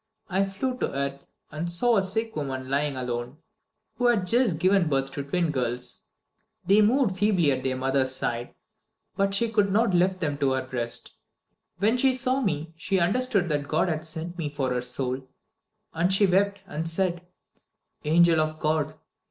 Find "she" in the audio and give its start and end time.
9.35-9.51, 11.97-12.15, 12.77-12.97, 16.11-16.25